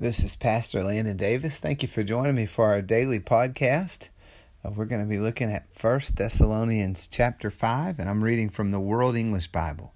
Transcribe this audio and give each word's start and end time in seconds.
This 0.00 0.24
is 0.24 0.34
Pastor 0.34 0.82
Landon 0.82 1.18
Davis. 1.18 1.60
Thank 1.60 1.82
you 1.82 1.88
for 1.88 2.02
joining 2.02 2.34
me 2.34 2.46
for 2.46 2.64
our 2.64 2.80
daily 2.80 3.20
podcast. 3.20 4.08
Uh, 4.64 4.70
we're 4.70 4.86
going 4.86 5.02
to 5.02 5.06
be 5.06 5.18
looking 5.18 5.52
at 5.52 5.66
1 5.78 6.00
Thessalonians 6.14 7.06
chapter 7.06 7.50
5, 7.50 7.98
and 7.98 8.08
I'm 8.08 8.24
reading 8.24 8.48
from 8.48 8.70
the 8.70 8.80
World 8.80 9.14
English 9.14 9.48
Bible. 9.48 9.92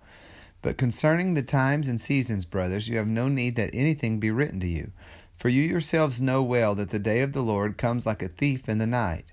But 0.61 0.77
concerning 0.77 1.33
the 1.33 1.43
times 1.43 1.89
and 1.89 1.99
seasons, 1.99 2.45
brothers, 2.45 2.87
you 2.87 2.99
have 2.99 3.07
no 3.07 3.29
need 3.29 3.57
that 3.57 3.71
anything 3.73 4.21
be 4.21 4.31
written 4.31 4.61
to 4.61 4.67
you. 4.67 4.93
For 5.37 5.49
you 5.49 5.63
yourselves 5.63 6.21
know 6.21 6.43
well 6.43 6.75
that 6.75 6.91
the 6.91 6.99
day 6.99 7.23
of 7.23 7.33
the 7.33 7.41
Lord 7.41 7.79
comes 7.79 8.05
like 8.05 8.23
a 8.23 8.29
thief 8.29 8.69
in 8.69 8.77
the 8.77 8.87
night. 8.87 9.33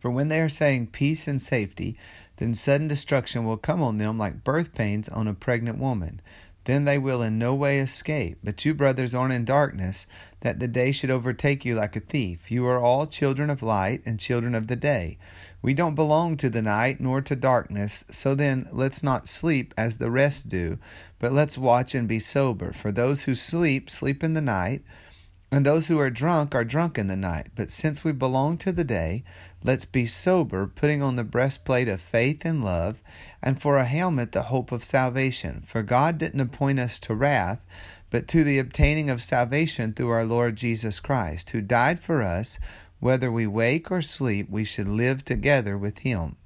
For 0.00 0.10
when 0.10 0.26
they 0.26 0.40
are 0.40 0.48
saying 0.48 0.88
peace 0.88 1.28
and 1.28 1.40
safety, 1.40 1.96
then 2.38 2.56
sudden 2.56 2.88
destruction 2.88 3.44
will 3.44 3.58
come 3.58 3.80
on 3.80 3.98
them 3.98 4.18
like 4.18 4.42
birth 4.42 4.74
pains 4.74 5.08
on 5.08 5.28
a 5.28 5.34
pregnant 5.34 5.78
woman 5.78 6.20
then 6.64 6.84
they 6.84 6.98
will 6.98 7.22
in 7.22 7.38
no 7.38 7.54
way 7.54 7.78
escape. 7.78 8.38
But 8.42 8.64
you, 8.64 8.74
brothers, 8.74 9.14
are 9.14 9.30
in 9.30 9.44
darkness, 9.44 10.06
that 10.40 10.60
the 10.60 10.68
day 10.68 10.92
should 10.92 11.10
overtake 11.10 11.64
you 11.64 11.74
like 11.74 11.96
a 11.96 12.00
thief. 12.00 12.50
You 12.50 12.66
are 12.66 12.80
all 12.80 13.06
children 13.06 13.50
of 13.50 13.62
light 13.62 14.02
and 14.06 14.20
children 14.20 14.54
of 14.54 14.66
the 14.66 14.76
day. 14.76 15.18
We 15.60 15.74
don't 15.74 15.94
belong 15.94 16.36
to 16.38 16.50
the 16.50 16.62
night 16.62 17.00
nor 17.00 17.20
to 17.22 17.36
darkness. 17.36 18.04
So 18.10 18.34
then, 18.34 18.68
let's 18.72 19.02
not 19.02 19.28
sleep 19.28 19.74
as 19.76 19.98
the 19.98 20.10
rest 20.10 20.48
do, 20.48 20.78
but 21.18 21.32
let's 21.32 21.58
watch 21.58 21.94
and 21.94 22.08
be 22.08 22.18
sober. 22.18 22.72
For 22.72 22.92
those 22.92 23.22
who 23.22 23.34
sleep, 23.34 23.90
sleep 23.90 24.22
in 24.22 24.34
the 24.34 24.40
night 24.40 24.82
and 25.52 25.66
those 25.66 25.88
who 25.88 25.98
are 25.98 26.08
drunk 26.08 26.54
are 26.54 26.64
drunk 26.64 26.96
in 26.96 27.08
the 27.08 27.16
night. 27.16 27.48
But 27.54 27.70
since 27.70 28.02
we 28.02 28.12
belong 28.12 28.56
to 28.58 28.72
the 28.72 28.84
day, 28.84 29.22
let's 29.62 29.84
be 29.84 30.06
sober, 30.06 30.66
putting 30.66 31.02
on 31.02 31.16
the 31.16 31.24
breastplate 31.24 31.88
of 31.88 32.00
faith 32.00 32.46
and 32.46 32.64
love, 32.64 33.02
and 33.42 33.60
for 33.60 33.76
a 33.76 33.84
helmet 33.84 34.32
the 34.32 34.44
hope 34.44 34.72
of 34.72 34.82
salvation. 34.82 35.62
For 35.66 35.82
God 35.82 36.16
didn't 36.16 36.40
appoint 36.40 36.80
us 36.80 36.98
to 37.00 37.14
wrath, 37.14 37.60
but 38.08 38.26
to 38.28 38.42
the 38.42 38.58
obtaining 38.58 39.10
of 39.10 39.22
salvation 39.22 39.92
through 39.92 40.08
our 40.08 40.24
Lord 40.24 40.56
Jesus 40.56 41.00
Christ, 41.00 41.50
who 41.50 41.60
died 41.60 42.00
for 42.00 42.22
us. 42.22 42.58
Whether 42.98 43.30
we 43.30 43.46
wake 43.46 43.90
or 43.90 44.00
sleep, 44.00 44.48
we 44.48 44.64
should 44.64 44.88
live 44.88 45.22
together 45.22 45.76
with 45.76 45.98
him. 45.98 46.36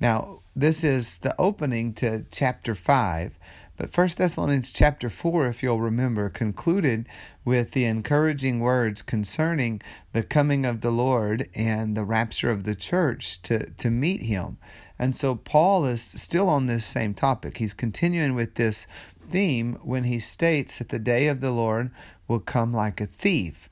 Now, 0.00 0.38
this 0.56 0.82
is 0.82 1.18
the 1.18 1.34
opening 1.38 1.92
to 1.94 2.24
chapter 2.30 2.74
5. 2.74 3.38
But 3.76 3.92
First 3.92 4.18
Thessalonians 4.18 4.72
chapter 4.72 5.10
4, 5.10 5.48
if 5.48 5.62
you'll 5.62 5.80
remember, 5.80 6.28
concluded 6.28 7.08
with 7.44 7.72
the 7.72 7.84
encouraging 7.84 8.60
words 8.60 9.02
concerning 9.02 9.82
the 10.12 10.22
coming 10.22 10.64
of 10.64 10.80
the 10.80 10.92
Lord 10.92 11.48
and 11.54 11.96
the 11.96 12.04
rapture 12.04 12.50
of 12.50 12.62
the 12.62 12.76
church 12.76 13.42
to, 13.42 13.70
to 13.70 13.90
meet 13.90 14.22
him. 14.22 14.58
And 14.96 15.16
so 15.16 15.34
Paul 15.34 15.86
is 15.86 16.02
still 16.02 16.48
on 16.48 16.66
this 16.66 16.86
same 16.86 17.14
topic. 17.14 17.58
He's 17.58 17.74
continuing 17.74 18.36
with 18.36 18.54
this 18.54 18.86
theme 19.28 19.78
when 19.82 20.04
he 20.04 20.20
states 20.20 20.78
that 20.78 20.90
the 20.90 21.00
day 21.00 21.26
of 21.26 21.40
the 21.40 21.50
Lord 21.50 21.90
will 22.28 22.40
come 22.40 22.72
like 22.72 23.00
a 23.00 23.06
thief. 23.06 23.68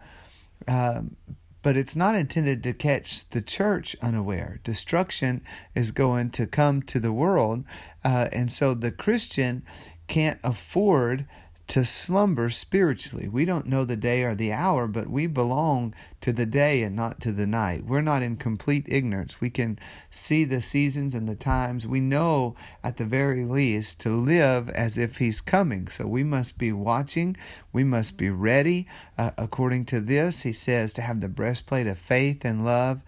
Um, 0.66 1.16
but 1.62 1.76
it's 1.76 1.94
not 1.94 2.16
intended 2.16 2.62
to 2.64 2.72
catch 2.72 3.28
the 3.30 3.40
church 3.40 3.94
unaware. 4.02 4.60
Destruction 4.64 5.42
is 5.74 5.92
going 5.92 6.30
to 6.30 6.46
come 6.46 6.82
to 6.82 6.98
the 6.98 7.12
world, 7.12 7.64
uh, 8.04 8.28
and 8.32 8.50
so 8.50 8.74
the 8.74 8.90
Christian 8.90 9.62
can't 10.08 10.38
afford 10.42 11.26
to 11.68 11.84
slumber 11.84 12.50
spiritually. 12.50 13.28
We 13.28 13.46
don't 13.46 13.66
know 13.66 13.86
the 13.86 13.96
day 13.96 14.24
or 14.24 14.34
the 14.34 14.52
hour, 14.52 14.86
but 14.86 15.08
we 15.08 15.26
belong 15.26 15.94
to 16.20 16.30
the 16.30 16.44
day 16.44 16.82
and 16.82 16.94
not 16.94 17.18
to 17.22 17.32
the 17.32 17.46
night. 17.46 17.86
We're 17.86 18.02
not 18.02 18.22
in 18.22 18.36
complete 18.36 18.84
ignorance. 18.90 19.40
We 19.40 19.48
can 19.48 19.78
see 20.10 20.44
the 20.44 20.60
seasons 20.60 21.14
and 21.14 21.26
the 21.26 21.34
times. 21.34 21.86
We 21.86 22.00
know 22.00 22.56
at 22.84 22.98
the 22.98 23.06
very 23.06 23.46
least 23.46 24.00
to 24.00 24.10
live 24.10 24.68
as 24.68 24.98
if 24.98 25.16
He's 25.16 25.40
coming. 25.40 25.88
So 25.88 26.06
we 26.06 26.22
must 26.22 26.58
be 26.58 26.72
watching. 26.72 27.38
We 27.72 27.84
must 27.84 28.18
be 28.18 28.28
ready. 28.28 28.86
Uh, 29.16 29.30
according 29.38 29.86
to 29.86 30.00
this, 30.00 30.42
He 30.42 30.52
says 30.52 30.92
to 30.94 31.02
have 31.02 31.22
the 31.22 31.28
breastplate 31.28 31.86
of 31.86 31.98
faith 31.98 32.44
and 32.44 32.66
love 32.66 33.00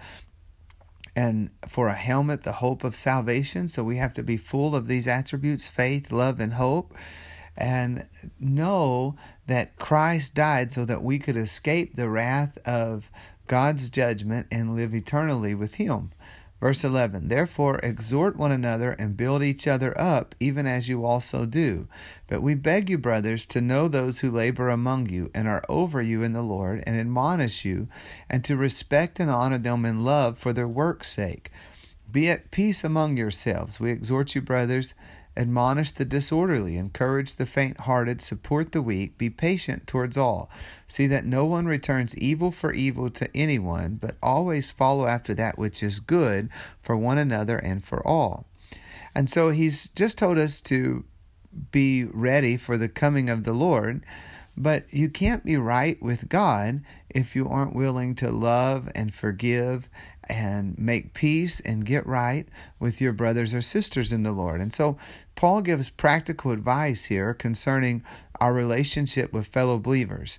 and 1.16 1.50
for 1.68 1.88
a 1.88 1.94
helmet, 1.94 2.42
the 2.42 2.52
hope 2.52 2.84
of 2.84 2.96
salvation. 2.96 3.68
So 3.68 3.84
we 3.84 3.96
have 3.98 4.14
to 4.14 4.22
be 4.22 4.36
full 4.36 4.74
of 4.74 4.86
these 4.86 5.06
attributes 5.06 5.68
faith, 5.68 6.10
love, 6.10 6.40
and 6.40 6.54
hope 6.54 6.94
and 7.56 8.08
know 8.40 9.16
that 9.46 9.76
Christ 9.78 10.34
died 10.34 10.72
so 10.72 10.84
that 10.84 11.02
we 11.02 11.18
could 11.18 11.36
escape 11.36 11.94
the 11.94 12.08
wrath 12.08 12.58
of 12.66 13.10
God's 13.46 13.90
judgment 13.90 14.46
and 14.50 14.74
live 14.74 14.94
eternally 14.94 15.54
with 15.54 15.74
Him. 15.74 16.10
Verse 16.64 16.82
11 16.82 17.28
Therefore 17.28 17.78
exhort 17.82 18.36
one 18.36 18.50
another 18.50 18.92
and 18.92 19.18
build 19.18 19.42
each 19.42 19.68
other 19.68 19.92
up, 20.00 20.34
even 20.40 20.66
as 20.66 20.88
you 20.88 21.04
also 21.04 21.44
do. 21.44 21.88
But 22.26 22.40
we 22.40 22.54
beg 22.54 22.88
you, 22.88 22.96
brothers, 22.96 23.44
to 23.48 23.60
know 23.60 23.86
those 23.86 24.20
who 24.20 24.30
labor 24.30 24.70
among 24.70 25.10
you 25.10 25.30
and 25.34 25.46
are 25.46 25.62
over 25.68 26.00
you 26.00 26.22
in 26.22 26.32
the 26.32 26.40
Lord, 26.40 26.82
and 26.86 26.96
admonish 26.96 27.66
you, 27.66 27.88
and 28.30 28.42
to 28.44 28.56
respect 28.56 29.20
and 29.20 29.30
honor 29.30 29.58
them 29.58 29.84
in 29.84 30.04
love 30.06 30.38
for 30.38 30.54
their 30.54 30.66
work's 30.66 31.10
sake. 31.10 31.50
Be 32.10 32.30
at 32.30 32.50
peace 32.50 32.82
among 32.82 33.18
yourselves. 33.18 33.78
We 33.78 33.90
exhort 33.90 34.34
you, 34.34 34.40
brothers 34.40 34.94
Admonish 35.36 35.90
the 35.90 36.04
disorderly, 36.04 36.76
encourage 36.76 37.34
the 37.34 37.46
faint 37.46 37.80
hearted, 37.80 38.22
support 38.22 38.72
the 38.72 38.82
weak, 38.82 39.18
be 39.18 39.28
patient 39.28 39.86
towards 39.86 40.16
all. 40.16 40.48
See 40.86 41.06
that 41.08 41.24
no 41.24 41.44
one 41.44 41.66
returns 41.66 42.16
evil 42.16 42.52
for 42.52 42.72
evil 42.72 43.10
to 43.10 43.28
anyone, 43.36 43.96
but 43.96 44.16
always 44.22 44.70
follow 44.70 45.06
after 45.06 45.34
that 45.34 45.58
which 45.58 45.82
is 45.82 45.98
good 45.98 46.50
for 46.80 46.96
one 46.96 47.18
another 47.18 47.58
and 47.58 47.82
for 47.82 48.06
all. 48.06 48.46
And 49.14 49.28
so 49.28 49.50
he's 49.50 49.88
just 49.88 50.18
told 50.18 50.38
us 50.38 50.60
to 50.62 51.04
be 51.70 52.04
ready 52.04 52.56
for 52.56 52.76
the 52.76 52.88
coming 52.88 53.28
of 53.28 53.44
the 53.44 53.52
Lord, 53.52 54.04
but 54.56 54.92
you 54.92 55.08
can't 55.08 55.44
be 55.44 55.56
right 55.56 56.00
with 56.00 56.28
God 56.28 56.82
if 57.10 57.34
you 57.34 57.48
aren't 57.48 57.74
willing 57.74 58.14
to 58.16 58.30
love 58.30 58.90
and 58.94 59.12
forgive 59.12 59.88
and 60.28 60.78
make 60.78 61.14
peace 61.14 61.60
and 61.60 61.84
get 61.84 62.06
right 62.06 62.48
with 62.78 63.00
your 63.00 63.12
brothers 63.12 63.54
or 63.54 63.62
sisters 63.62 64.12
in 64.12 64.22
the 64.22 64.32
Lord. 64.32 64.60
And 64.60 64.72
so 64.72 64.96
Paul 65.34 65.60
gives 65.60 65.90
practical 65.90 66.50
advice 66.50 67.06
here 67.06 67.34
concerning 67.34 68.02
our 68.40 68.52
relationship 68.52 69.32
with 69.32 69.46
fellow 69.46 69.78
believers. 69.78 70.38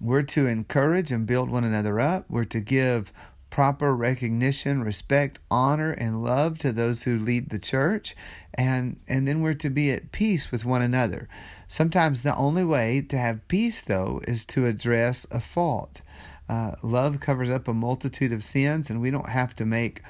We're 0.00 0.22
to 0.22 0.46
encourage 0.46 1.10
and 1.12 1.26
build 1.26 1.50
one 1.50 1.64
another 1.64 2.00
up. 2.00 2.24
We're 2.28 2.44
to 2.44 2.60
give 2.60 3.12
proper 3.50 3.94
recognition, 3.94 4.82
respect, 4.82 5.40
honor, 5.50 5.90
and 5.92 6.22
love 6.22 6.56
to 6.58 6.72
those 6.72 7.02
who 7.02 7.18
lead 7.18 7.50
the 7.50 7.58
church. 7.58 8.14
And, 8.54 8.98
and 9.08 9.26
then 9.26 9.42
we're 9.42 9.54
to 9.54 9.70
be 9.70 9.90
at 9.90 10.12
peace 10.12 10.50
with 10.50 10.64
one 10.64 10.82
another. 10.82 11.28
Sometimes 11.68 12.22
the 12.22 12.34
only 12.36 12.64
way 12.64 13.00
to 13.08 13.18
have 13.18 13.46
peace, 13.48 13.82
though, 13.82 14.22
is 14.26 14.44
to 14.46 14.66
address 14.66 15.26
a 15.30 15.40
fault. 15.40 16.00
Uh, 16.50 16.74
love 16.82 17.20
covers 17.20 17.48
up 17.48 17.68
a 17.68 17.72
multitude 17.72 18.32
of 18.32 18.42
sins, 18.42 18.90
and 18.90 19.00
we 19.00 19.08
don't 19.12 19.28
have 19.28 19.54
to 19.54 19.64
make 19.64 20.02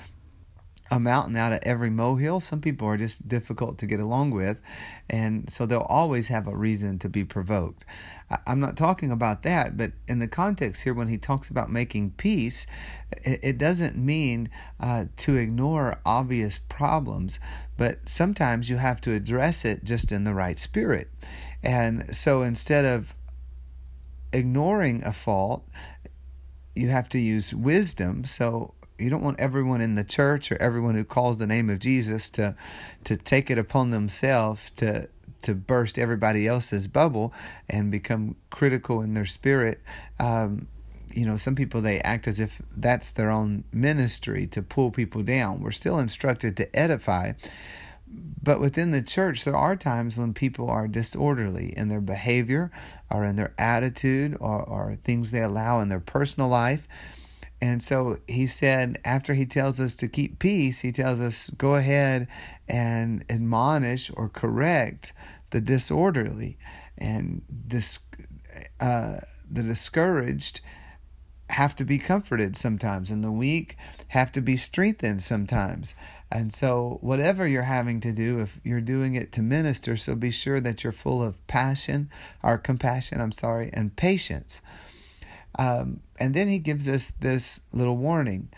a 0.90 0.98
mountain 0.98 1.36
out 1.36 1.52
of 1.52 1.60
every 1.64 1.90
molehill. 1.90 2.40
Some 2.40 2.62
people 2.62 2.88
are 2.88 2.96
just 2.96 3.28
difficult 3.28 3.76
to 3.78 3.86
get 3.86 4.00
along 4.00 4.30
with, 4.30 4.60
and 5.10 5.50
so 5.52 5.66
they'll 5.66 5.80
always 5.80 6.28
have 6.28 6.48
a 6.48 6.56
reason 6.56 6.98
to 7.00 7.10
be 7.10 7.24
provoked. 7.24 7.84
I'm 8.46 8.58
not 8.58 8.78
talking 8.78 9.10
about 9.10 9.42
that, 9.42 9.76
but 9.76 9.92
in 10.08 10.18
the 10.18 10.26
context 10.26 10.82
here, 10.82 10.94
when 10.94 11.08
he 11.08 11.18
talks 11.18 11.50
about 11.50 11.70
making 11.70 12.12
peace, 12.12 12.66
it 13.22 13.58
doesn't 13.58 13.96
mean 13.96 14.48
uh, 14.80 15.06
to 15.18 15.36
ignore 15.36 16.00
obvious 16.06 16.58
problems, 16.58 17.38
but 17.76 18.08
sometimes 18.08 18.70
you 18.70 18.78
have 18.78 19.00
to 19.02 19.12
address 19.12 19.66
it 19.66 19.84
just 19.84 20.10
in 20.10 20.24
the 20.24 20.34
right 20.34 20.58
spirit. 20.58 21.10
And 21.62 22.16
so 22.16 22.40
instead 22.40 22.86
of 22.86 23.14
ignoring 24.32 25.04
a 25.04 25.12
fault, 25.12 25.68
you 26.74 26.88
have 26.88 27.08
to 27.10 27.18
use 27.18 27.54
wisdom. 27.54 28.24
So 28.24 28.74
you 28.98 29.10
don't 29.10 29.22
want 29.22 29.40
everyone 29.40 29.80
in 29.80 29.94
the 29.94 30.04
church 30.04 30.52
or 30.52 30.60
everyone 30.60 30.94
who 30.94 31.04
calls 31.04 31.38
the 31.38 31.46
name 31.46 31.70
of 31.70 31.78
Jesus 31.78 32.30
to 32.30 32.54
to 33.04 33.16
take 33.16 33.50
it 33.50 33.58
upon 33.58 33.90
themselves 33.90 34.70
to 34.72 35.08
to 35.42 35.54
burst 35.54 35.98
everybody 35.98 36.46
else's 36.46 36.86
bubble 36.86 37.32
and 37.68 37.90
become 37.90 38.36
critical 38.50 39.00
in 39.00 39.14
their 39.14 39.24
spirit. 39.26 39.80
Um, 40.18 40.68
you 41.12 41.26
know, 41.26 41.36
some 41.36 41.54
people 41.54 41.80
they 41.80 41.98
act 42.00 42.28
as 42.28 42.38
if 42.38 42.60
that's 42.76 43.10
their 43.10 43.30
own 43.30 43.64
ministry 43.72 44.46
to 44.48 44.62
pull 44.62 44.90
people 44.90 45.22
down. 45.22 45.60
We're 45.60 45.70
still 45.70 45.98
instructed 45.98 46.56
to 46.58 46.76
edify, 46.78 47.32
but 48.42 48.60
within 48.60 48.90
the 48.90 49.02
church, 49.02 49.44
there 49.44 49.56
are 49.56 49.76
times 49.76 50.16
when 50.16 50.32
people 50.34 50.70
are 50.70 50.88
disorderly 50.88 51.74
in 51.76 51.88
their 51.88 52.00
behavior 52.00 52.70
or 53.10 53.24
in 53.24 53.36
their 53.36 53.54
attitude 53.58 54.36
or, 54.40 54.62
or 54.62 54.96
things 54.96 55.30
they 55.30 55.42
allow 55.42 55.80
in 55.80 55.88
their 55.88 56.00
personal 56.00 56.48
life. 56.48 56.88
And 57.60 57.82
so 57.82 58.18
he 58.26 58.46
said, 58.46 58.98
after 59.04 59.34
he 59.34 59.44
tells 59.44 59.78
us 59.78 59.94
to 59.96 60.08
keep 60.08 60.38
peace, 60.38 60.80
he 60.80 60.92
tells 60.92 61.20
us, 61.20 61.50
go 61.50 61.74
ahead 61.74 62.26
and 62.66 63.24
admonish 63.28 64.10
or 64.14 64.28
correct 64.28 65.12
the 65.50 65.60
disorderly 65.60 66.56
and 66.96 67.42
dis- 67.66 67.98
uh, 68.80 69.18
the 69.50 69.62
discouraged 69.62 70.60
have 71.50 71.74
to 71.76 71.84
be 71.84 71.98
comforted 71.98 72.56
sometimes, 72.56 73.10
and 73.10 73.24
the 73.24 73.30
weak 73.30 73.76
have 74.08 74.30
to 74.32 74.40
be 74.40 74.56
strengthened 74.56 75.22
sometimes. 75.22 75.94
And 76.32 76.52
so, 76.52 76.98
whatever 77.00 77.46
you're 77.46 77.62
having 77.62 78.00
to 78.02 78.12
do, 78.12 78.38
if 78.40 78.60
you're 78.62 78.80
doing 78.80 79.16
it 79.16 79.32
to 79.32 79.42
minister, 79.42 79.96
so 79.96 80.14
be 80.14 80.30
sure 80.30 80.60
that 80.60 80.84
you're 80.84 80.92
full 80.92 81.22
of 81.22 81.44
passion, 81.48 82.08
or 82.42 82.56
compassion, 82.56 83.20
I'm 83.20 83.32
sorry, 83.32 83.70
and 83.72 83.94
patience. 83.96 84.62
Um, 85.58 86.00
and 86.18 86.32
then 86.32 86.46
he 86.46 86.58
gives 86.58 86.88
us 86.88 87.10
this 87.10 87.62
little 87.72 87.96
warning. 87.96 88.48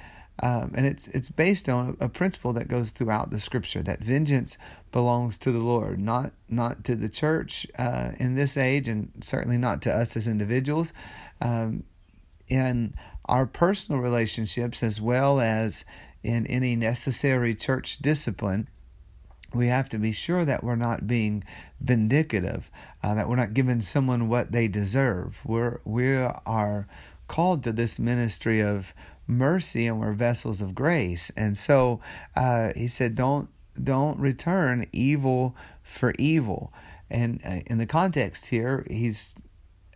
Um, 0.42 0.72
and 0.74 0.86
it's 0.86 1.08
it's 1.08 1.30
based 1.30 1.68
on 1.68 1.96
a 2.00 2.08
principle 2.08 2.52
that 2.54 2.68
goes 2.68 2.90
throughout 2.90 3.30
the 3.30 3.38
scripture 3.38 3.82
that 3.82 4.00
vengeance 4.00 4.58
belongs 4.90 5.38
to 5.38 5.52
the 5.52 5.60
Lord, 5.60 5.98
not 5.98 6.32
not 6.48 6.84
to 6.84 6.96
the 6.96 7.08
church 7.08 7.66
uh, 7.78 8.12
in 8.18 8.34
this 8.34 8.56
age, 8.56 8.88
and 8.88 9.12
certainly 9.20 9.58
not 9.58 9.82
to 9.82 9.92
us 9.92 10.16
as 10.16 10.26
individuals. 10.26 10.92
Um, 11.40 11.84
in 12.48 12.94
our 13.26 13.46
personal 13.46 14.00
relationships, 14.00 14.82
as 14.82 15.00
well 15.00 15.40
as 15.40 15.84
in 16.22 16.46
any 16.46 16.76
necessary 16.76 17.54
church 17.54 17.98
discipline, 17.98 18.68
we 19.54 19.68
have 19.68 19.88
to 19.90 19.98
be 19.98 20.12
sure 20.12 20.44
that 20.44 20.64
we're 20.64 20.76
not 20.76 21.06
being 21.06 21.44
vindicative, 21.84 22.70
uh, 23.02 23.14
that 23.14 23.28
we're 23.28 23.36
not 23.36 23.54
giving 23.54 23.80
someone 23.80 24.28
what 24.28 24.52
they 24.52 24.68
deserve. 24.68 25.38
We're 25.44 25.80
we 25.84 26.14
are 26.16 26.86
called 27.28 27.62
to 27.64 27.72
this 27.72 27.98
ministry 27.98 28.60
of 28.60 28.94
mercy, 29.26 29.86
and 29.86 30.00
we're 30.00 30.12
vessels 30.12 30.60
of 30.60 30.74
grace. 30.74 31.30
And 31.36 31.56
so 31.56 32.00
uh, 32.34 32.72
he 32.76 32.86
said, 32.86 33.14
"Don't 33.14 33.48
don't 33.82 34.18
return 34.18 34.86
evil 34.92 35.56
for 35.82 36.12
evil." 36.18 36.72
And 37.10 37.40
uh, 37.44 37.60
in 37.66 37.78
the 37.78 37.86
context 37.86 38.46
here, 38.46 38.86
he's 38.90 39.34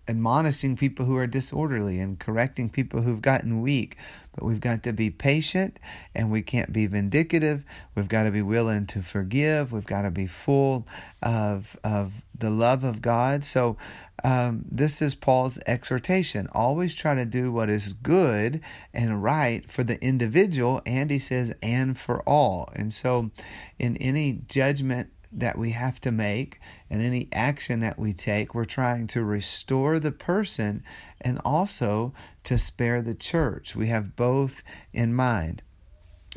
admonishing 0.09 0.77
people 0.77 1.07
who 1.07 1.17
are 1.17 1.27
disorderly 1.27 1.99
and 1.99 2.19
correcting 2.19 2.69
people 2.69 3.03
who've 3.03 3.23
gotten 3.23 3.61
weak. 3.61 3.97
But 4.35 4.45
we've 4.45 4.61
got 4.61 4.83
to 4.83 4.93
be 4.93 5.09
patient 5.11 5.79
and 6.15 6.31
we 6.31 6.43
can't 6.43 6.73
be 6.73 6.87
vindicative. 6.87 7.65
We've 7.95 8.09
got 8.09 8.25
to 8.25 8.31
be 8.31 8.43
willing 8.43 8.87
to 8.89 9.01
forgive. 9.01 9.73
We've 9.73 9.87
got 9.87 10.03
to 10.03 10.11
be 10.11 10.27
full 10.27 10.87
of, 11.23 11.77
of 11.83 12.23
the 12.39 12.51
love 12.51 12.85
of 12.85 13.01
God. 13.01 13.45
So, 13.45 13.77
um, 14.25 14.65
this 14.71 15.03
is 15.03 15.15
Paul's 15.15 15.59
exhortation. 15.67 16.49
Always 16.53 16.95
try 16.95 17.15
to 17.15 17.25
do 17.25 17.53
what 17.53 17.69
is 17.69 17.93
good 17.93 18.61
and 18.93 19.23
right 19.23 19.71
for 19.71 19.85
the 19.85 20.03
individual, 20.03 20.81
and 20.87 21.11
he 21.11 21.19
says, 21.19 21.55
and 21.63 21.99
for 21.99 22.23
all. 22.23 22.69
And 22.75 22.93
so, 22.93 23.31
in 23.79 23.97
any 23.99 24.41
judgment 24.49 25.11
that 25.33 25.59
we 25.59 25.71
have 25.71 26.01
to 26.03 26.13
make 26.13 26.61
and 26.91 27.03
any 27.03 27.29
action 27.33 27.81
that 27.81 27.99
we 27.99 28.13
take, 28.13 28.55
we're 28.55 28.65
trying 28.65 29.07
to 29.09 29.25
restore 29.25 29.99
the 29.99 30.13
person 30.13 30.83
and 31.21 31.41
also 31.45 32.13
to 32.45 32.59
spare 32.59 33.03
the 33.03 33.15
church. 33.15 33.75
We 33.75 33.89
have 33.89 34.17
both 34.17 34.63
in 34.93 35.15
mind. 35.15 35.63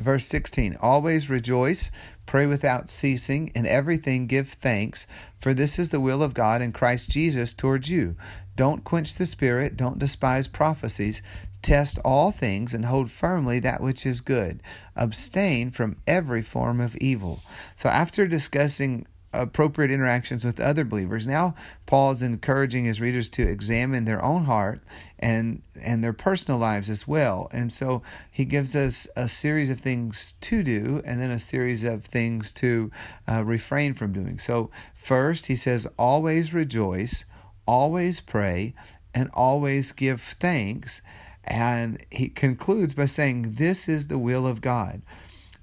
Verse 0.00 0.24
16 0.26 0.76
Always 0.80 1.28
rejoice, 1.28 1.90
pray 2.24 2.46
without 2.46 2.88
ceasing, 2.88 3.48
in 3.54 3.66
everything 3.66 4.26
give 4.26 4.48
thanks, 4.48 5.06
for 5.38 5.52
this 5.52 5.78
is 5.78 5.90
the 5.90 6.00
will 6.00 6.22
of 6.22 6.34
God 6.34 6.62
in 6.62 6.72
Christ 6.72 7.10
Jesus 7.10 7.52
towards 7.52 7.90
you. 7.90 8.16
Don't 8.56 8.84
quench 8.84 9.14
the 9.14 9.26
spirit, 9.26 9.76
don't 9.76 9.98
despise 9.98 10.48
prophecies. 10.48 11.22
Test 11.62 11.98
all 12.04 12.30
things 12.30 12.72
and 12.74 12.84
hold 12.84 13.10
firmly 13.10 13.60
that 13.60 13.82
which 13.82 14.06
is 14.06 14.20
good. 14.20 14.62
Abstain 14.96 15.70
from 15.70 15.96
every 16.06 16.42
form 16.42 16.80
of 16.80 16.96
evil. 16.96 17.40
So, 17.74 17.88
after 17.88 18.26
discussing 18.26 19.06
appropriate 19.32 19.90
interactions 19.90 20.44
with 20.44 20.60
other 20.60 20.84
believers. 20.84 21.26
Now 21.26 21.54
Paul 21.86 22.10
is 22.10 22.22
encouraging 22.22 22.84
his 22.84 23.00
readers 23.00 23.28
to 23.30 23.46
examine 23.46 24.04
their 24.04 24.22
own 24.24 24.44
heart 24.44 24.80
and 25.18 25.62
and 25.84 26.02
their 26.02 26.12
personal 26.12 26.58
lives 26.58 26.90
as 26.90 27.06
well. 27.06 27.48
And 27.52 27.72
so 27.72 28.02
he 28.30 28.44
gives 28.44 28.74
us 28.74 29.06
a 29.16 29.28
series 29.28 29.70
of 29.70 29.80
things 29.80 30.34
to 30.40 30.62
do 30.62 31.00
and 31.04 31.20
then 31.20 31.30
a 31.30 31.38
series 31.38 31.84
of 31.84 32.04
things 32.04 32.52
to 32.54 32.90
uh, 33.28 33.44
refrain 33.44 33.94
from 33.94 34.12
doing. 34.12 34.38
So 34.38 34.70
first 34.94 35.46
he 35.46 35.56
says 35.56 35.86
always 35.98 36.52
rejoice, 36.52 37.24
always 37.66 38.20
pray, 38.20 38.74
and 39.14 39.30
always 39.32 39.92
give 39.92 40.20
thanks. 40.20 41.02
And 41.50 41.98
he 42.12 42.28
concludes 42.28 42.94
by 42.94 43.06
saying, 43.06 43.54
This 43.54 43.88
is 43.88 44.06
the 44.06 44.18
will 44.18 44.46
of 44.46 44.60
God. 44.60 45.02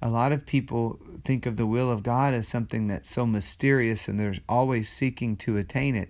A 0.02 0.10
lot 0.10 0.34
of 0.34 0.46
people 0.46 1.00
think 1.24 1.46
of 1.46 1.56
the 1.56 1.66
will 1.66 1.90
of 1.90 2.04
God 2.04 2.34
as 2.34 2.46
something 2.46 2.88
that's 2.88 3.10
so 3.10 3.26
mysterious 3.26 4.08
and 4.08 4.20
they're 4.20 4.36
always 4.50 4.90
seeking 4.90 5.38
to 5.38 5.56
attain 5.56 5.96
it. 5.96 6.10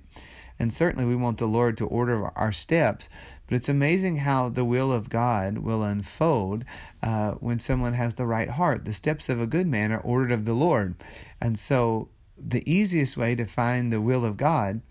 And 0.59 0.73
certainly 0.73 1.05
we 1.05 1.15
want 1.15 1.37
the 1.37 1.45
Lord 1.45 1.77
to 1.77 1.85
order 1.85 2.25
our 2.35 2.51
steps, 2.51 3.07
but 3.45 3.55
it's 3.55 3.69
amazing 3.69 4.17
how 4.17 4.49
the 4.49 4.65
will 4.65 4.91
of 4.91 5.09
God 5.09 5.59
will 5.59 5.83
unfold 5.83 6.65
uh, 7.03 7.33
when 7.33 7.59
someone 7.59 7.93
has 7.93 8.15
the 8.15 8.25
right 8.25 8.49
heart. 8.49 8.83
The 8.83 8.93
steps 8.93 9.29
of 9.29 9.39
a 9.39 9.45
good 9.45 9.67
man 9.67 9.91
are 9.91 9.99
ordered 9.99 10.31
of 10.31 10.45
the 10.45 10.55
Lord. 10.55 10.95
And 11.39 11.57
so 11.57 12.09
the 12.35 12.69
easiest 12.69 13.15
way 13.15 13.35
to 13.35 13.45
find 13.45 13.93
the 13.93 14.01
will 14.01 14.25
of 14.25 14.37
God 14.37 14.81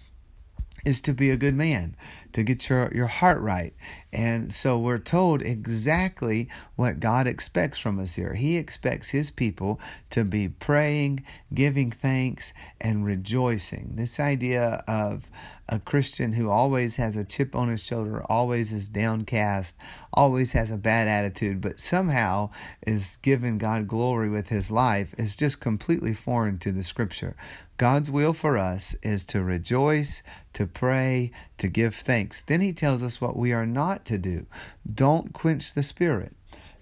is 0.87 1.01
to 1.01 1.13
be 1.13 1.31
a 1.31 1.37
good 1.37 1.55
man, 1.55 1.97
to 2.33 2.45
get 2.45 2.69
your, 2.69 2.93
your 2.95 3.09
heart 3.09 3.41
right. 3.41 3.75
And 4.13 4.55
so 4.55 4.79
we're 4.79 4.99
told 4.99 5.43
exactly 5.43 6.49
what 6.77 7.01
God 7.01 7.27
expects 7.27 7.77
from 7.77 7.99
us 7.99 8.15
here. 8.15 8.35
He 8.35 8.57
expects 8.57 9.11
His 9.11 9.33
people 9.33 9.81
to 10.11 10.25
be 10.25 10.49
praying, 10.49 11.25
giving 11.53 11.91
thanks, 11.91 12.53
and 12.81 13.05
rejoicing. 13.05 13.97
This 13.97 14.21
idea 14.21 14.85
of 14.87 15.29
a 15.69 15.81
Christian 15.81 16.33
who 16.33 16.49
always 16.49 16.97
has 16.97 17.17
a 17.17 17.25
chip 17.25 17.57
on 17.57 17.69
his 17.69 17.83
shoulder, 17.83 18.23
always 18.29 18.73
is 18.73 18.89
downcast, 18.89 19.77
always 20.13 20.53
has 20.53 20.71
a 20.71 20.77
bad 20.77 21.09
attitude, 21.09 21.61
but 21.61 21.81
somehow 21.81 22.51
is 22.87 23.19
giving 23.23 23.59
God 23.59 23.89
glory 23.89 24.29
with 24.29 24.49
his 24.49 24.71
life 24.71 25.15
is 25.19 25.35
just 25.35 25.61
completely 25.61 26.15
foreign 26.15 26.59
to 26.59 26.71
the 26.71 26.85
scripture. 26.85 27.37
God's 27.79 28.11
will 28.11 28.33
for 28.33 28.57
us 28.57 28.95
is 29.03 29.25
to 29.27 29.43
rejoice, 29.43 30.23
to 30.53 30.67
pray, 30.67 31.33
to 31.59 31.69
give 31.69 31.95
thanks. 31.95 32.41
Then 32.41 32.61
he 32.61 32.73
tells 32.73 33.03
us 33.03 33.21
what 33.21 33.37
we 33.37 33.53
are 33.53 33.67
not 33.67 34.05
to 34.07 34.19
do. 34.19 34.47
Don't 34.93 35.33
quench 35.33 35.75
the 35.75 35.83
spirit. 35.83 36.35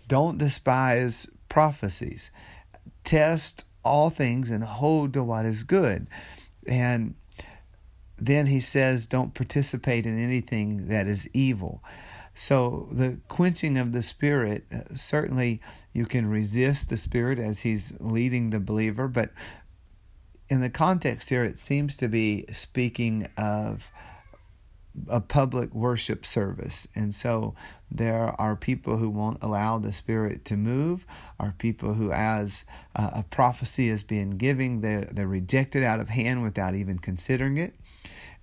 Don't 0.06 0.38
despise 0.38 1.26
prophecies. 1.48 2.30
Test 3.02 3.64
all 3.82 4.10
things 4.10 4.50
and 4.50 4.62
hold 4.62 5.12
to 5.14 5.24
what 5.24 5.46
is 5.46 5.64
good. 5.64 6.06
And 6.66 7.14
then 8.16 8.46
he 8.46 8.60
says, 8.60 9.06
don't 9.06 9.34
participate 9.34 10.06
in 10.06 10.22
anything 10.22 10.86
that 10.86 11.06
is 11.06 11.28
evil. 11.34 11.82
So, 12.34 12.88
the 12.90 13.18
quenching 13.28 13.78
of 13.78 13.92
the 13.92 14.02
Spirit, 14.02 14.64
uh, 14.74 14.94
certainly 14.94 15.60
you 15.92 16.04
can 16.04 16.26
resist 16.26 16.90
the 16.90 16.96
Spirit 16.96 17.38
as 17.38 17.60
He's 17.60 17.94
leading 18.00 18.50
the 18.50 18.58
believer, 18.58 19.06
but 19.06 19.30
in 20.48 20.60
the 20.60 20.70
context 20.70 21.30
here, 21.30 21.44
it 21.44 21.58
seems 21.58 21.96
to 21.96 22.08
be 22.08 22.44
speaking 22.52 23.28
of 23.36 23.90
a 25.08 25.20
public 25.20 25.74
worship 25.74 26.24
service. 26.26 26.86
And 26.94 27.14
so 27.14 27.54
there 27.90 28.34
are 28.40 28.56
people 28.56 28.96
who 28.96 29.10
won't 29.10 29.42
allow 29.42 29.78
the 29.78 29.92
Spirit 29.92 30.44
to 30.46 30.56
move, 30.56 31.06
are 31.38 31.54
people 31.56 31.94
who, 31.94 32.12
as 32.12 32.64
a 32.96 33.24
prophecy 33.30 33.88
is 33.88 34.02
being 34.02 34.30
given, 34.30 34.80
they 34.80 35.06
they're 35.10 35.28
rejected 35.28 35.84
out 35.84 36.00
of 36.00 36.08
hand 36.08 36.42
without 36.42 36.74
even 36.74 36.98
considering 36.98 37.56
it. 37.56 37.74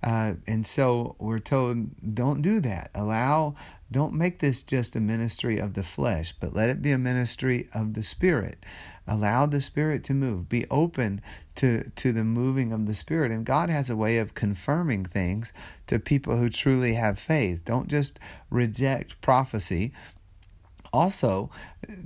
Uh, 0.02 0.34
and 0.46 0.66
so 0.66 1.14
we're 1.18 1.38
told, 1.38 2.14
don't 2.14 2.42
do 2.42 2.60
that. 2.60 2.90
Allow, 2.94 3.54
don't 3.90 4.14
make 4.14 4.40
this 4.40 4.62
just 4.62 4.96
a 4.96 5.00
ministry 5.00 5.58
of 5.58 5.74
the 5.74 5.82
flesh, 5.82 6.34
but 6.40 6.54
let 6.54 6.70
it 6.70 6.82
be 6.82 6.90
a 6.90 6.98
ministry 6.98 7.68
of 7.74 7.94
the 7.94 8.02
Spirit. 8.02 8.64
Allow 9.06 9.46
the 9.46 9.60
Spirit 9.60 10.04
to 10.04 10.14
move. 10.14 10.48
Be 10.48 10.64
open 10.70 11.20
to, 11.56 11.90
to 11.96 12.12
the 12.12 12.24
moving 12.24 12.72
of 12.72 12.86
the 12.86 12.94
Spirit. 12.94 13.30
And 13.30 13.44
God 13.44 13.68
has 13.68 13.90
a 13.90 13.96
way 13.96 14.18
of 14.18 14.34
confirming 14.34 15.04
things 15.04 15.52
to 15.86 15.98
people 15.98 16.36
who 16.36 16.48
truly 16.48 16.94
have 16.94 17.18
faith. 17.18 17.64
Don't 17.64 17.88
just 17.88 18.18
reject 18.50 19.20
prophecy, 19.20 19.92
also 20.92 21.50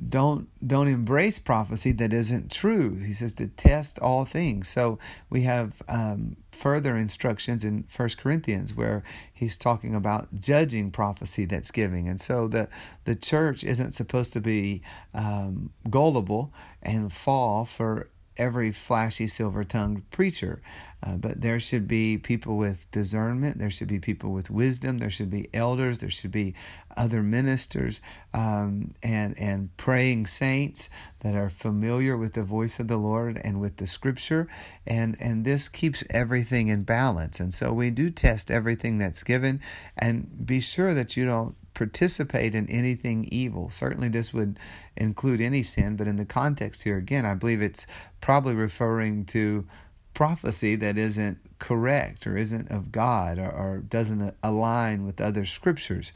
don't 0.09 0.49
don't 0.67 0.89
embrace 0.89 1.39
prophecy 1.39 1.93
that 1.93 2.13
isn't 2.13 2.51
true. 2.51 2.97
He 2.97 3.13
says 3.13 3.35
to 3.35 3.49
test 3.49 3.99
all 3.99 4.25
things. 4.25 4.69
So 4.69 4.99
we 5.29 5.43
have 5.43 5.83
um, 5.89 6.37
further 6.53 6.97
instructions 6.97 7.65
in 7.65 7.85
First 7.89 8.19
corinthians 8.19 8.75
where 8.75 9.03
he's 9.33 9.57
talking 9.57 9.95
about 9.95 10.41
judging 10.41 10.91
prophecy 10.91 11.45
that's 11.45 11.71
giving. 11.71 12.09
And 12.09 12.21
so 12.21 12.49
the 12.49 12.69
the 13.05 13.17
church 13.17 13.65
isn't 13.65 13.93
supposed 13.93 14.33
to 14.35 14.41
be 14.41 14.83
um, 15.15 15.71
gullible 15.91 16.53
and 16.83 17.13
fall 17.13 17.65
for 17.65 18.09
every 18.39 18.73
flashy 18.73 19.27
silver 19.27 19.65
tongued 19.65 20.11
preacher. 20.11 20.63
Uh, 21.03 21.17
but 21.17 21.41
there 21.41 21.61
should 21.61 21.87
be 21.87 22.17
people 22.17 22.57
with 22.57 22.91
discernment. 22.91 23.59
There 23.59 23.71
should 23.71 23.87
be 23.89 23.99
people 23.99 24.33
with 24.33 24.51
wisdom. 24.51 24.99
There 24.99 25.11
should 25.11 25.31
be 25.31 25.49
elders. 25.53 25.99
There 25.99 26.11
should 26.11 26.33
be 26.33 26.55
other 26.97 27.23
ministers 27.23 28.01
um, 28.33 28.93
and 29.03 29.39
and 29.39 29.77
praying 29.77 30.27
saints 30.27 30.89
that 31.21 31.35
are 31.35 31.51
familiar 31.51 32.17
with 32.17 32.33
the 32.33 32.43
voice 32.43 32.81
of 32.81 32.89
the 32.89 32.97
Lord 32.97 33.41
and 33.45 33.61
with 33.61 33.77
the 33.77 33.87
Scripture. 33.87 34.49
And 34.87 35.17
and 35.21 35.45
this 35.45 35.69
keeps 35.69 36.03
everything 36.11 36.69
in 36.69 36.83
balance. 36.85 37.41
And 37.41 37.53
so 37.53 37.73
we 37.73 37.91
do 37.91 38.11
test 38.11 38.51
everything 38.51 38.99
that's 38.99 39.23
given, 39.23 39.61
and 39.99 40.47
be 40.47 40.61
sure 40.61 40.95
that 40.95 41.17
you 41.17 41.27
don't 41.27 41.55
participate 41.77 42.55
in 42.55 42.69
anything 42.71 43.29
evil. 43.31 43.69
Certainly, 43.71 44.09
this 44.09 44.33
would 44.33 44.59
include 44.97 45.41
any 45.41 45.63
sin, 45.63 45.95
but 45.97 46.09
in 46.09 46.17
the 46.17 46.25
context 46.25 46.83
here, 46.83 46.97
again, 46.97 47.27
I 47.27 47.35
believe 47.35 47.61
it's 47.61 47.87
probably 48.21 48.55
referring 48.55 49.27
to 49.27 49.67
prophecy 50.15 50.75
that 50.77 50.97
isn't 50.97 51.39
correct 51.59 52.27
or 52.27 52.37
isn't 52.37 52.71
of 52.71 52.91
God 52.91 53.39
or, 53.39 53.51
or 53.51 53.79
doesn't 53.79 54.35
align 54.43 55.05
with 55.05 55.21
other 55.21 55.45
scriptures. 55.45 56.13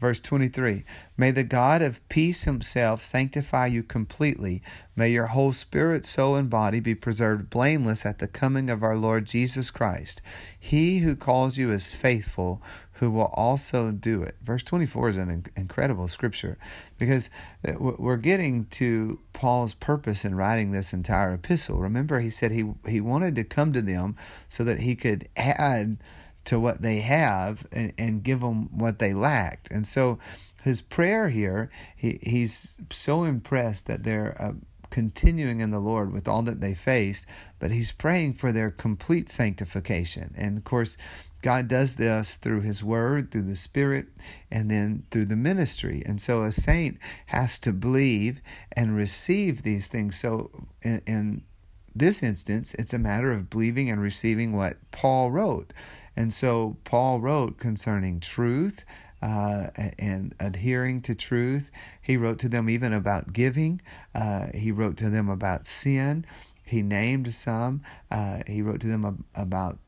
Verse 0.00 0.20
23 0.20 0.84
May 1.16 1.30
the 1.30 1.44
God 1.44 1.80
of 1.80 2.06
peace 2.08 2.44
himself 2.44 3.02
sanctify 3.02 3.66
you 3.66 3.82
completely. 3.82 4.62
May 4.94 5.10
your 5.10 5.26
whole 5.26 5.52
spirit, 5.52 6.04
soul, 6.04 6.36
and 6.36 6.50
body 6.50 6.80
be 6.80 6.94
preserved 6.94 7.48
blameless 7.48 8.04
at 8.04 8.18
the 8.18 8.28
coming 8.28 8.68
of 8.68 8.82
our 8.82 8.96
Lord 8.96 9.24
Jesus 9.24 9.70
Christ. 9.70 10.20
He 10.58 10.98
who 10.98 11.16
calls 11.16 11.56
you 11.56 11.72
is 11.72 11.94
faithful, 11.94 12.62
who 12.92 13.10
will 13.10 13.30
also 13.34 13.90
do 13.90 14.22
it. 14.22 14.36
Verse 14.42 14.62
24 14.62 15.08
is 15.08 15.16
an 15.18 15.44
incredible 15.56 16.08
scripture 16.08 16.58
because 16.98 17.30
uh, 17.66 17.72
we're 17.78 18.16
getting 18.16 18.66
to 18.66 19.18
Paul's 19.32 19.74
purpose 19.74 20.24
in 20.24 20.34
writing 20.34 20.72
this 20.72 20.92
entire 20.92 21.34
epistle. 21.34 21.78
Remember, 21.78 22.20
he 22.20 22.30
said 22.30 22.52
he, 22.52 22.70
he 22.86 23.00
wanted 23.00 23.34
to 23.34 23.44
come 23.44 23.72
to 23.72 23.82
them 23.82 24.16
so 24.48 24.64
that 24.64 24.80
he 24.80 24.94
could 24.94 25.28
add 25.36 25.98
to 26.46 26.58
what 26.58 26.82
they 26.82 27.00
have 27.00 27.66
and, 27.70 27.92
and 27.98 28.22
give 28.22 28.40
them 28.40 28.76
what 28.76 28.98
they 28.98 29.12
lacked. 29.12 29.70
And 29.70 29.86
so 29.86 30.18
his 30.62 30.80
prayer 30.80 31.28
here, 31.28 31.70
he, 31.94 32.18
he's 32.22 32.76
so 32.90 33.22
impressed 33.22 33.86
that 33.86 34.02
they're 34.02 34.36
uh, 34.40 34.52
continuing 34.90 35.60
in 35.60 35.70
the 35.70 35.78
Lord 35.78 36.12
with 36.12 36.26
all 36.26 36.42
that 36.42 36.60
they 36.60 36.74
faced, 36.74 37.26
but 37.58 37.70
he's 37.70 37.92
praying 37.92 38.34
for 38.34 38.52
their 38.52 38.70
complete 38.70 39.28
sanctification. 39.28 40.34
And 40.36 40.58
of 40.58 40.64
course, 40.64 40.96
God 41.42 41.68
does 41.68 41.96
this 41.96 42.36
through 42.36 42.62
his 42.62 42.82
word, 42.82 43.30
through 43.30 43.42
the 43.42 43.56
spirit, 43.56 44.06
and 44.50 44.70
then 44.70 45.04
through 45.10 45.26
the 45.26 45.36
ministry. 45.36 46.02
And 46.06 46.20
so 46.20 46.42
a 46.42 46.50
saint 46.50 46.98
has 47.26 47.58
to 47.60 47.72
believe 47.72 48.40
and 48.72 48.96
receive 48.96 49.62
these 49.62 49.88
things. 49.88 50.18
So 50.18 50.50
in, 50.82 51.02
in 51.06 51.42
this 51.94 52.22
instance, 52.22 52.74
it's 52.74 52.94
a 52.94 52.98
matter 52.98 53.32
of 53.32 53.50
believing 53.50 53.90
and 53.90 54.00
receiving 54.00 54.52
what 54.52 54.76
Paul 54.90 55.30
wrote. 55.30 55.72
And 56.16 56.32
so 56.32 56.76
Paul 56.84 57.20
wrote 57.20 57.58
concerning 57.58 58.20
truth 58.20 58.84
uh, 59.22 59.68
and 59.98 60.34
adhering 60.40 61.02
to 61.02 61.14
truth. 61.14 61.70
He 62.00 62.16
wrote 62.16 62.38
to 62.40 62.48
them 62.48 62.70
even 62.70 62.92
about 62.92 63.32
giving. 63.32 63.80
Uh, 64.14 64.46
he 64.54 64.72
wrote 64.72 64.96
to 64.98 65.10
them 65.10 65.28
about 65.28 65.66
sin. 65.66 66.24
He 66.64 66.82
named 66.82 67.32
some. 67.32 67.82
Uh, 68.10 68.40
he 68.46 68.62
wrote 68.62 68.80
to 68.80 68.86
them 68.86 69.24
about 69.34 69.78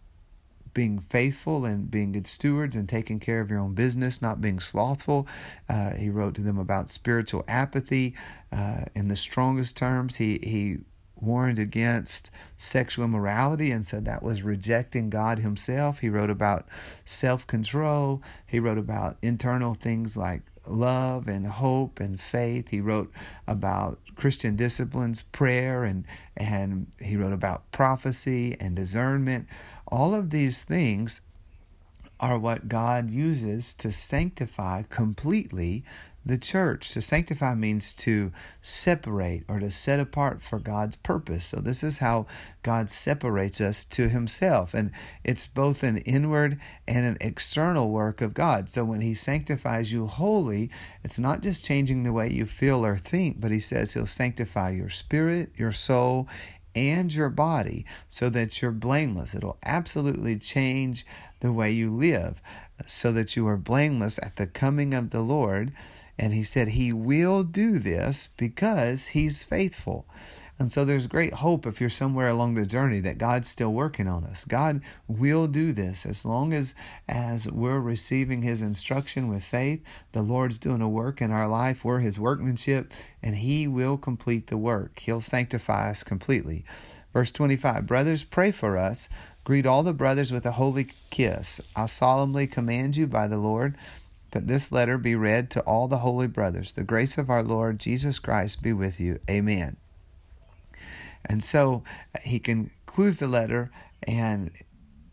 being 0.74 1.00
faithful 1.00 1.64
and 1.64 1.90
being 1.90 2.12
good 2.12 2.26
stewards 2.26 2.76
and 2.76 2.88
taking 2.88 3.18
care 3.18 3.40
of 3.40 3.50
your 3.50 3.58
own 3.58 3.74
business, 3.74 4.22
not 4.22 4.40
being 4.40 4.60
slothful. 4.60 5.26
Uh, 5.68 5.94
he 5.94 6.08
wrote 6.08 6.34
to 6.36 6.40
them 6.40 6.58
about 6.58 6.88
spiritual 6.88 7.44
apathy 7.48 8.14
uh, 8.52 8.84
in 8.94 9.08
the 9.08 9.16
strongest 9.16 9.76
terms. 9.76 10.16
He 10.16 10.38
he 10.42 10.78
warned 11.20 11.58
against 11.58 12.30
sexual 12.56 13.04
immorality 13.04 13.70
and 13.70 13.84
said 13.84 14.04
that 14.04 14.22
was 14.22 14.42
rejecting 14.42 15.10
God 15.10 15.38
Himself. 15.38 16.00
He 16.00 16.08
wrote 16.08 16.30
about 16.30 16.66
self 17.04 17.46
control. 17.46 18.22
He 18.46 18.60
wrote 18.60 18.78
about 18.78 19.16
internal 19.22 19.74
things 19.74 20.16
like 20.16 20.42
love 20.66 21.28
and 21.28 21.46
hope 21.46 22.00
and 22.00 22.20
faith. 22.20 22.68
He 22.68 22.80
wrote 22.80 23.12
about 23.46 23.98
Christian 24.16 24.56
disciplines, 24.56 25.22
prayer, 25.22 25.84
and, 25.84 26.04
and 26.36 26.86
he 27.00 27.16
wrote 27.16 27.32
about 27.32 27.70
prophecy 27.72 28.56
and 28.60 28.76
discernment. 28.76 29.46
All 29.86 30.14
of 30.14 30.30
these 30.30 30.62
things 30.62 31.20
are 32.20 32.38
what 32.38 32.68
God 32.68 33.10
uses 33.10 33.72
to 33.74 33.92
sanctify 33.92 34.82
completely 34.88 35.84
the 36.28 36.38
church. 36.38 36.92
To 36.92 37.02
sanctify 37.02 37.54
means 37.54 37.92
to 37.94 38.30
separate 38.62 39.44
or 39.48 39.58
to 39.58 39.70
set 39.70 39.98
apart 39.98 40.42
for 40.42 40.58
God's 40.58 40.94
purpose. 40.94 41.46
So, 41.46 41.56
this 41.60 41.82
is 41.82 41.98
how 41.98 42.26
God 42.62 42.90
separates 42.90 43.60
us 43.60 43.84
to 43.86 44.08
Himself. 44.08 44.74
And 44.74 44.92
it's 45.24 45.46
both 45.46 45.82
an 45.82 45.98
inward 45.98 46.60
and 46.86 47.06
an 47.06 47.16
external 47.20 47.90
work 47.90 48.20
of 48.20 48.34
God. 48.34 48.68
So, 48.68 48.84
when 48.84 49.00
He 49.00 49.14
sanctifies 49.14 49.90
you 49.90 50.06
wholly, 50.06 50.70
it's 51.02 51.18
not 51.18 51.42
just 51.42 51.64
changing 51.64 52.02
the 52.02 52.12
way 52.12 52.30
you 52.30 52.46
feel 52.46 52.84
or 52.84 52.96
think, 52.96 53.40
but 53.40 53.50
He 53.50 53.60
says 53.60 53.94
He'll 53.94 54.06
sanctify 54.06 54.70
your 54.70 54.90
spirit, 54.90 55.50
your 55.56 55.72
soul, 55.72 56.28
and 56.74 57.12
your 57.12 57.30
body 57.30 57.86
so 58.08 58.28
that 58.28 58.60
you're 58.60 58.70
blameless. 58.70 59.34
It'll 59.34 59.58
absolutely 59.64 60.38
change 60.38 61.06
the 61.40 61.52
way 61.52 61.70
you 61.70 61.90
live 61.90 62.42
so 62.86 63.12
that 63.12 63.34
you 63.34 63.46
are 63.48 63.56
blameless 63.56 64.18
at 64.22 64.36
the 64.36 64.46
coming 64.46 64.94
of 64.94 65.10
the 65.10 65.20
Lord 65.20 65.72
and 66.18 66.32
he 66.32 66.42
said 66.42 66.68
he 66.68 66.92
will 66.92 67.44
do 67.44 67.78
this 67.78 68.28
because 68.36 69.08
he's 69.08 69.42
faithful. 69.42 70.06
And 70.58 70.70
so 70.70 70.84
there's 70.84 71.06
great 71.06 71.34
hope 71.34 71.66
if 71.66 71.80
you're 71.80 71.88
somewhere 71.88 72.26
along 72.26 72.54
the 72.54 72.66
journey 72.66 72.98
that 73.00 73.16
God's 73.16 73.48
still 73.48 73.72
working 73.72 74.08
on 74.08 74.24
us. 74.24 74.44
God 74.44 74.82
will 75.06 75.46
do 75.46 75.70
this 75.72 76.04
as 76.04 76.26
long 76.26 76.52
as 76.52 76.74
as 77.08 77.48
we're 77.48 77.78
receiving 77.78 78.42
his 78.42 78.60
instruction 78.60 79.28
with 79.28 79.44
faith. 79.44 79.84
The 80.10 80.22
Lord's 80.22 80.58
doing 80.58 80.82
a 80.82 80.88
work 80.88 81.22
in 81.22 81.30
our 81.30 81.46
life. 81.46 81.84
We're 81.84 82.00
his 82.00 82.18
workmanship 82.18 82.92
and 83.22 83.36
he 83.36 83.68
will 83.68 83.96
complete 83.96 84.48
the 84.48 84.58
work. 84.58 84.98
He'll 84.98 85.20
sanctify 85.20 85.90
us 85.90 86.02
completely. 86.02 86.64
Verse 87.12 87.30
25, 87.30 87.86
brothers, 87.86 88.24
pray 88.24 88.50
for 88.50 88.76
us. 88.76 89.08
Greet 89.44 89.64
all 89.64 89.84
the 89.84 89.94
brothers 89.94 90.32
with 90.32 90.44
a 90.44 90.52
holy 90.52 90.88
kiss. 91.10 91.60
I 91.74 91.86
solemnly 91.86 92.48
command 92.48 92.96
you 92.96 93.06
by 93.06 93.28
the 93.28 93.38
Lord 93.38 93.76
that 94.32 94.46
this 94.46 94.70
letter 94.70 94.98
be 94.98 95.14
read 95.14 95.50
to 95.50 95.60
all 95.62 95.88
the 95.88 95.98
holy 95.98 96.26
brothers. 96.26 96.72
The 96.72 96.84
grace 96.84 97.18
of 97.18 97.30
our 97.30 97.42
Lord 97.42 97.78
Jesus 97.78 98.18
Christ 98.18 98.62
be 98.62 98.72
with 98.72 99.00
you. 99.00 99.20
Amen. 99.28 99.76
And 101.24 101.42
so 101.42 101.82
he 102.22 102.38
concludes 102.38 103.18
the 103.18 103.26
letter, 103.26 103.70
and 104.06 104.50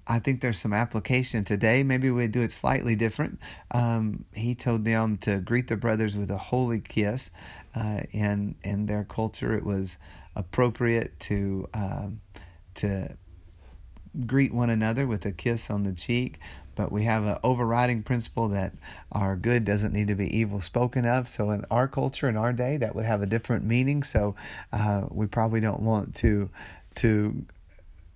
I 0.08 0.20
think 0.20 0.42
there's 0.42 0.60
some 0.60 0.74
application 0.74 1.44
today. 1.44 1.84
Maybe 1.84 2.12
we 2.12 2.28
do 2.28 2.42
it 2.42 2.52
slightly 2.52 2.96
different. 2.96 3.40
Um, 3.72 4.26
he 4.34 4.54
told 4.54 4.86
them 4.86 5.18
to 5.20 5.40
greet 5.40 5.68
the 5.68 5.78
brothers 5.78 6.16
with 6.16 6.30
a 6.30 6.38
holy 6.38 6.80
kiss. 6.80 7.32
Uh, 7.74 8.02
in 8.12 8.56
in 8.64 8.86
their 8.86 9.04
culture, 9.04 9.54
it 9.54 9.66
was 9.66 9.98
appropriate 10.36 11.20
to 11.22 11.68
um, 11.74 12.22
to 12.76 13.18
greet 14.26 14.54
one 14.54 14.70
another 14.70 15.08
with 15.08 15.26
a 15.26 15.32
kiss 15.32 15.70
on 15.70 15.84
the 15.84 15.92
cheek 15.92 16.40
but 16.76 16.92
we 16.92 17.04
have 17.04 17.24
an 17.24 17.38
overriding 17.44 18.04
principle 18.04 18.50
that 18.50 18.74
our 19.12 19.36
good 19.36 19.66
doesn't 19.66 19.94
need 19.94 20.08
to 20.10 20.16
be 20.16 20.38
evil 20.38 20.62
spoken 20.62 21.06
of. 21.06 21.28
So 21.28 21.52
in 21.52 21.66
our 21.72 21.88
culture, 21.88 22.28
in 22.28 22.38
our 22.38 22.54
day, 22.54 22.78
that 22.78 22.96
would 22.96 23.06
have 23.06 23.22
a 23.22 23.26
different 23.26 23.64
meaning. 23.64 24.04
So 24.04 24.36
uh, 24.72 25.04
we 25.10 25.28
probably 25.28 25.60
don't 25.60 25.82
want 25.82 26.16
to 26.16 26.50
to 26.96 27.46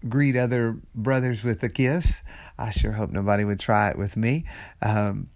greet 0.08 0.38
other 0.38 0.78
brothers 0.96 1.44
with 1.44 1.62
a 1.64 1.70
kiss. 1.70 2.24
I 2.58 2.70
sure 2.70 2.94
hope 2.94 3.12
nobody 3.12 3.44
would 3.44 3.60
try 3.60 3.90
it 3.90 3.98
with 3.98 4.16
me. 4.16 4.46
Um, 4.82 5.30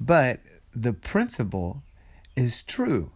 but 0.00 0.40
the 0.74 0.92
principle 0.92 1.82
is 2.36 2.62
true 2.62 3.10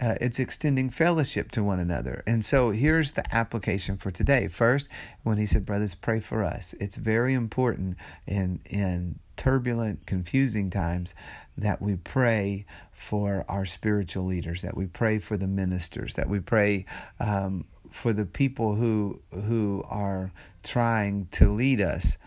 uh, 0.00 0.14
it's 0.20 0.38
extending 0.38 0.90
fellowship 0.90 1.50
to 1.52 1.62
one 1.62 1.80
another. 1.80 2.22
And 2.26 2.44
so 2.44 2.70
here's 2.70 3.12
the 3.12 3.34
application 3.34 3.96
for 3.96 4.10
today. 4.10 4.48
First, 4.48 4.88
when 5.22 5.38
he 5.38 5.46
said, 5.46 5.64
Brothers, 5.64 5.94
pray 5.94 6.20
for 6.20 6.44
us, 6.44 6.74
it's 6.80 6.96
very 6.96 7.34
important 7.34 7.96
in, 8.26 8.60
in 8.66 9.18
turbulent, 9.36 10.06
confusing 10.06 10.70
times 10.70 11.14
that 11.56 11.80
we 11.80 11.96
pray 11.96 12.66
for 12.92 13.44
our 13.48 13.64
spiritual 13.64 14.24
leaders, 14.24 14.62
that 14.62 14.76
we 14.76 14.86
pray 14.86 15.18
for 15.18 15.36
the 15.36 15.46
ministers, 15.46 16.14
that 16.14 16.28
we 16.28 16.40
pray 16.40 16.84
um, 17.18 17.64
for 17.90 18.12
the 18.12 18.26
people 18.26 18.74
who, 18.74 19.20
who 19.30 19.82
are 19.88 20.30
trying 20.62 21.26
to 21.32 21.50
lead 21.50 21.80
us. 21.80 22.18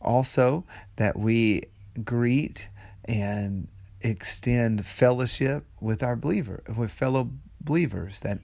Also, 0.00 0.64
that 0.96 1.16
we 1.18 1.62
greet 2.04 2.68
and 3.04 3.68
extend 4.04 4.86
fellowship 4.86 5.64
with 5.80 6.02
our 6.02 6.16
believer, 6.16 6.62
with 6.76 6.90
fellow 6.90 7.30
believers. 7.60 8.20
That 8.20 8.38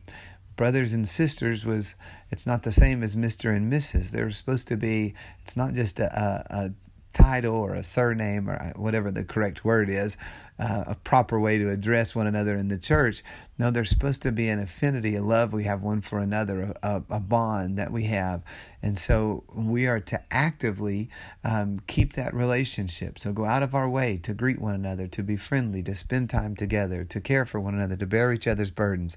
brothers 0.57 0.93
and 0.93 1.07
sisters 1.07 1.65
was 1.65 1.95
it's 2.31 2.47
not 2.47 2.63
the 2.63 2.73
same 2.73 3.03
as 3.03 3.17
Mr. 3.17 3.55
and 3.55 3.73
Mrs. 3.73 4.11
They're 4.11 4.31
supposed 4.31 4.69
to 4.69 4.77
be. 4.77 5.15
It's 5.41 5.57
not 5.57 5.75
just 5.75 6.01
a, 6.01 6.45
a, 6.51 6.73
title 7.13 7.55
or 7.55 7.75
a 7.75 7.83
surname 7.83 8.49
or 8.49 8.73
whatever 8.77 9.11
the 9.11 9.25
correct 9.25 9.65
word 9.65 9.89
is, 9.89 10.17
uh, 10.59 10.85
a 10.87 10.95
proper 10.95 11.41
way 11.41 11.59
to 11.59 11.69
address 11.69 12.15
one 12.15 12.27
another 12.27 12.55
in 12.57 12.69
the 12.69 12.79
church. 12.79 13.23
No, 13.59 13.71
there's 13.71 13.91
supposed 13.91 14.23
to 14.23 14.33
be 14.33 14.49
an 14.49 14.59
affinity, 14.59 15.17
a 15.17 15.23
love 15.23 15.53
we 15.53 15.65
have 15.65 15.83
one 15.83 16.01
for 16.01 16.19
another, 16.19 16.75
a, 16.83 17.03
a 17.11 17.21
bond 17.21 17.79
that 17.79 17.93
we 17.93 18.05
have. 18.05 18.43
And 18.83 18.99
so 18.99 19.45
we 19.55 19.87
are 19.87 20.01
to 20.01 20.21
actively 20.31 21.11
um, 21.45 21.81
keep 21.87 22.15
that 22.15 22.35
relationship. 22.35 23.19
So 23.19 23.33
go 23.33 23.45
out 23.45 23.63
of 23.63 23.75
our 23.75 23.89
way 23.89 24.19
to 24.19 24.35
greet 24.35 24.61
one 24.61 24.75
another, 24.75 25.07
to 25.09 25.23
be 25.23 25.37
friendly, 25.37 25.83
to 25.85 25.95
spend 25.95 26.31
time 26.31 26.57
together, 26.57 27.05
to 27.05 27.21
care 27.21 27.47
for 27.47 27.61
one 27.61 27.75
another, 27.75 27.97
to 27.97 28.07
bear 28.07 28.33
each 28.33 28.47
other's 28.47 28.71
burdens. 28.71 29.17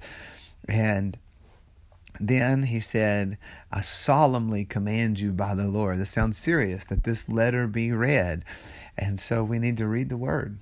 And 0.67 1.17
then 2.19 2.63
he 2.63 2.79
said, 2.79 3.37
I 3.71 3.81
solemnly 3.81 4.65
command 4.65 5.19
you 5.19 5.31
by 5.31 5.55
the 5.55 5.67
Lord. 5.67 5.97
This 5.97 6.11
sounds 6.11 6.37
serious 6.37 6.85
that 6.85 7.03
this 7.03 7.29
letter 7.29 7.67
be 7.67 7.91
read. 7.91 8.45
And 8.97 9.19
so 9.19 9.43
we 9.43 9.59
need 9.59 9.77
to 9.77 9.87
read 9.87 10.09
the 10.09 10.17
word. 10.17 10.59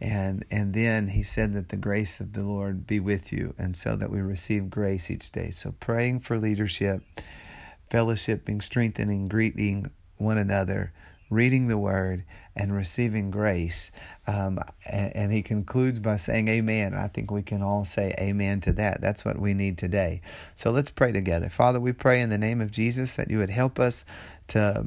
And 0.00 0.44
and 0.50 0.74
then 0.74 1.08
he 1.08 1.22
said 1.22 1.54
that 1.54 1.70
the 1.70 1.76
grace 1.76 2.20
of 2.20 2.32
the 2.32 2.44
Lord 2.44 2.86
be 2.86 3.00
with 3.00 3.32
you, 3.32 3.54
and 3.58 3.76
so 3.76 3.96
that 3.96 4.10
we 4.10 4.20
receive 4.20 4.70
grace 4.70 5.10
each 5.10 5.32
day. 5.32 5.50
So 5.50 5.74
praying 5.80 6.20
for 6.20 6.38
leadership, 6.38 7.02
fellowshipping, 7.90 8.62
strengthening, 8.62 9.26
greeting 9.28 9.90
one 10.16 10.38
another, 10.38 10.92
reading 11.30 11.68
the 11.68 11.78
word, 11.78 12.24
and 12.58 12.74
receiving 12.74 13.30
grace. 13.30 13.90
Um, 14.26 14.58
and, 14.90 15.14
and, 15.14 15.32
he 15.32 15.42
concludes 15.42 16.00
by 16.00 16.16
saying, 16.16 16.48
Amen. 16.48 16.92
I 16.92 17.06
think 17.08 17.30
we 17.30 17.42
can 17.42 17.62
all 17.62 17.84
say 17.84 18.14
amen 18.18 18.60
to 18.62 18.72
that. 18.74 19.00
That's 19.00 19.24
what 19.24 19.38
we 19.38 19.54
need 19.54 19.78
today. 19.78 20.20
So 20.56 20.70
let's 20.70 20.90
pray 20.90 21.12
together. 21.12 21.48
Father, 21.48 21.80
we 21.80 21.92
pray 21.92 22.20
in 22.20 22.30
the 22.30 22.38
name 22.38 22.60
of 22.60 22.72
Jesus 22.72 23.14
that 23.16 23.30
you 23.30 23.38
would 23.38 23.50
help 23.50 23.78
us 23.78 24.04
to 24.48 24.86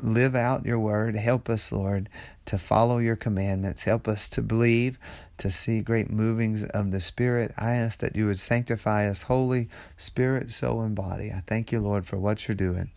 live 0.00 0.34
out 0.34 0.66
your 0.66 0.78
word. 0.78 1.16
Help 1.16 1.48
us, 1.48 1.72
Lord, 1.72 2.08
to 2.44 2.58
follow 2.58 2.98
your 2.98 3.16
commandments. 3.16 3.84
Help 3.84 4.06
us 4.06 4.30
to 4.30 4.42
believe, 4.42 4.98
to 5.38 5.50
see 5.50 5.80
great 5.80 6.10
movings 6.10 6.64
of 6.64 6.90
the 6.92 7.00
Spirit. 7.00 7.52
I 7.56 7.72
ask 7.72 8.00
that 8.00 8.16
you 8.16 8.26
would 8.26 8.38
sanctify 8.38 9.08
us 9.08 9.22
wholly, 9.22 9.68
spirit, 9.96 10.50
soul, 10.50 10.82
and 10.82 10.94
body. 10.94 11.32
I 11.32 11.42
thank 11.46 11.72
you, 11.72 11.80
Lord, 11.80 12.06
for 12.06 12.16
what 12.16 12.46
you're 12.46 12.54
doing. 12.54 12.90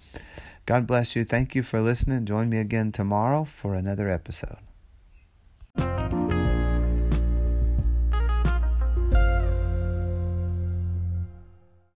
God 0.66 0.88
bless 0.88 1.16
you. 1.16 1.24
Thank 1.24 1.56
you 1.56 1.64
for 1.64 1.82
listening. 1.82 2.26
Join 2.26 2.50
me 2.50 2.58
again 2.58 2.92
tomorrow 2.92 3.44
for 3.44 3.74
another 3.74 4.10
episode. 4.10 4.58